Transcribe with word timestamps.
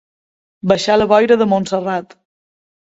Baixar 0.71 0.95
la 0.97 1.09
boira 1.13 1.39
de 1.43 1.49
Montserrat. 1.53 2.21